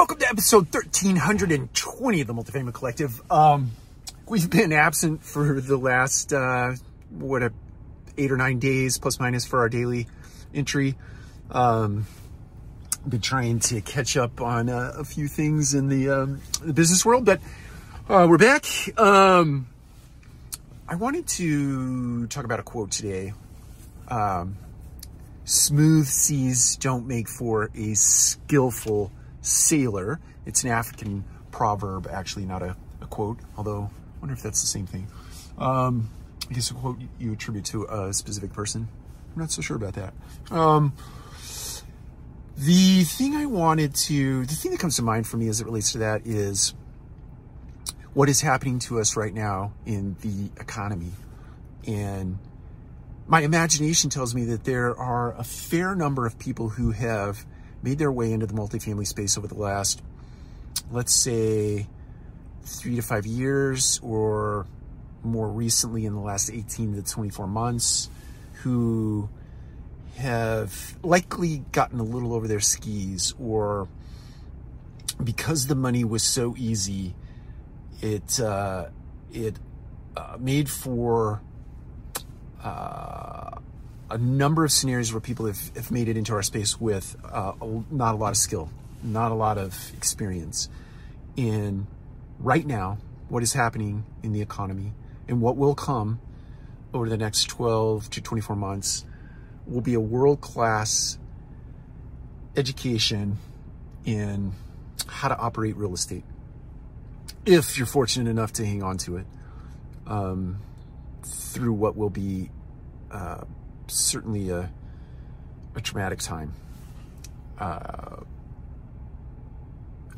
[0.00, 3.20] Welcome to episode 1320 of the Multifamily Collective.
[3.30, 3.72] Um,
[4.26, 6.72] we've been absent for the last, uh,
[7.10, 7.52] what, a,
[8.16, 10.06] eight or nine days, plus minus, for our daily
[10.54, 10.94] entry.
[11.50, 12.06] Um,
[13.06, 17.04] been trying to catch up on uh, a few things in the, um, the business
[17.04, 17.42] world, but
[18.08, 18.64] uh, we're back.
[18.98, 19.68] Um,
[20.88, 23.34] I wanted to talk about a quote today.
[24.08, 24.56] Um,
[25.44, 29.12] Smooth seas don't make for a skillful
[29.42, 30.20] sailor.
[30.46, 34.66] It's an African proverb, actually, not a, a quote, although I wonder if that's the
[34.66, 35.08] same thing.
[35.58, 36.10] Um,
[36.48, 38.88] I guess a quote you attribute to a specific person.
[39.34, 40.14] I'm not so sure about that.
[40.50, 40.92] Um,
[42.56, 45.64] the thing I wanted to, the thing that comes to mind for me as it
[45.64, 46.74] relates to that is
[48.12, 51.12] what is happening to us right now in the economy.
[51.86, 52.38] And
[53.26, 57.46] my imagination tells me that there are a fair number of people who have
[57.82, 60.02] made their way into the multifamily space over the last,
[60.90, 61.86] let's say,
[62.64, 64.66] three to five years, or
[65.22, 68.10] more recently in the last 18 to 24 months,
[68.62, 69.28] who
[70.16, 73.88] have likely gotten a little over their skis, or
[75.22, 77.14] because the money was so easy,
[78.02, 78.86] it uh,
[79.32, 79.56] it
[80.16, 81.40] uh, made for
[82.62, 83.49] uh,
[84.10, 87.52] a number of scenarios where people have, have made it into our space with uh,
[87.90, 88.68] not a lot of skill,
[89.02, 90.68] not a lot of experience.
[91.36, 91.86] in
[92.38, 94.92] right now, what is happening in the economy
[95.28, 96.20] and what will come
[96.92, 99.04] over the next 12 to 24 months
[99.66, 101.18] will be a world class
[102.56, 103.38] education
[104.04, 104.52] in
[105.06, 106.24] how to operate real estate
[107.46, 109.26] if you're fortunate enough to hang on to it.
[110.06, 110.58] Um,
[111.22, 112.50] through what will be
[113.10, 113.44] uh,
[113.92, 114.70] certainly a,
[115.74, 116.54] a traumatic time.
[117.58, 118.16] Uh,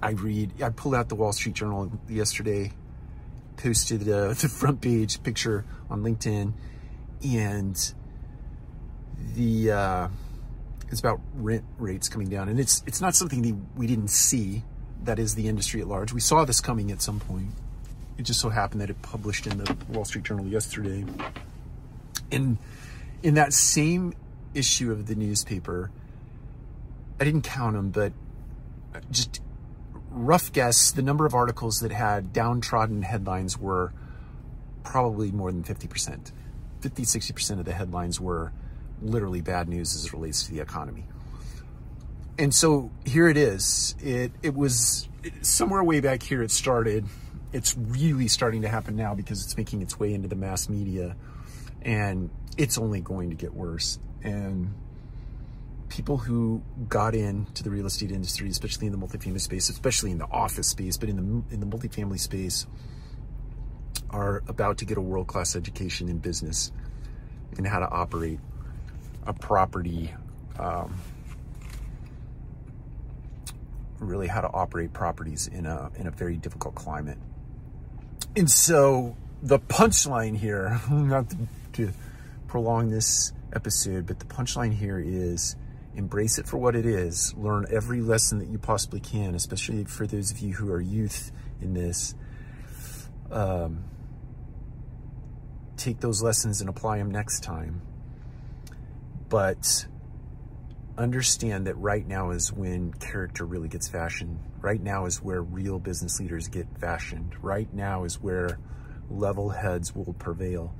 [0.00, 2.72] I read, I pulled out the Wall Street Journal yesterday,
[3.56, 6.52] posted uh, the front page picture on LinkedIn,
[7.24, 7.94] and
[9.34, 10.08] the uh,
[10.90, 14.62] it's about rent rates coming down, and it's it's not something we didn't see.
[15.04, 16.12] That is the industry at large.
[16.12, 17.48] We saw this coming at some point
[18.18, 21.04] it just so happened that it published in the Wall Street Journal yesterday.
[22.30, 22.58] And
[23.22, 24.14] in that same
[24.54, 25.90] issue of the newspaper,
[27.20, 28.12] I didn't count them, but
[28.94, 29.40] uh, just
[30.10, 33.92] rough guess, the number of articles that had downtrodden headlines were
[34.84, 36.32] probably more than 50%.
[36.80, 38.52] 50, 60% of the headlines were
[39.00, 41.04] literally bad news as it relates to the economy.
[42.38, 43.94] And so here it is.
[44.02, 45.08] It, it was
[45.42, 47.06] somewhere way back here, it started
[47.52, 51.14] it's really starting to happen now because it's making its way into the mass media
[51.82, 53.98] and it's only going to get worse.
[54.22, 54.74] And
[55.88, 60.18] people who got into the real estate industry, especially in the multifamily space, especially in
[60.18, 62.66] the office space, but in the in the multifamily space,
[64.10, 66.72] are about to get a world class education in business
[67.56, 68.40] and how to operate
[69.26, 70.14] a property.
[70.58, 70.94] Um,
[73.98, 77.18] really, how to operate properties in a in a very difficult climate.
[78.34, 81.36] And so the punchline here, not to,
[81.74, 81.92] to
[82.52, 85.56] prolong this episode, but the punchline here is
[85.94, 87.34] embrace it for what it is.
[87.34, 91.32] Learn every lesson that you possibly can, especially for those of you who are youth
[91.62, 92.14] in this.
[93.30, 93.84] Um,
[95.78, 97.80] take those lessons and apply them next time.
[99.30, 99.86] But
[100.98, 104.38] understand that right now is when character really gets fashioned.
[104.60, 107.34] Right now is where real business leaders get fashioned.
[107.42, 108.58] Right now is where
[109.08, 110.74] level heads will prevail.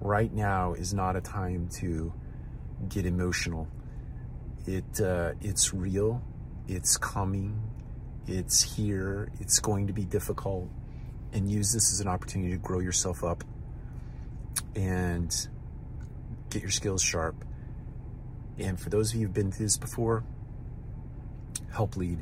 [0.00, 2.12] Right now is not a time to
[2.88, 3.68] get emotional.
[4.66, 6.22] It uh, it's real.
[6.68, 7.60] It's coming.
[8.26, 9.30] It's here.
[9.40, 10.68] It's going to be difficult.
[11.32, 13.42] And use this as an opportunity to grow yourself up
[14.76, 15.34] and
[16.50, 17.44] get your skills sharp
[18.58, 20.22] and for those of you who've been through this before,
[21.72, 22.18] help lead.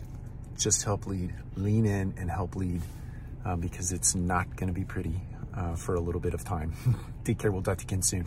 [0.56, 1.34] Just help lead.
[1.57, 2.83] Lean in and help lead
[3.45, 5.21] um, because it's not going to be pretty
[5.54, 6.72] uh, for a little bit of time.
[7.25, 7.51] Take care.
[7.53, 8.27] We'll talk to you again soon.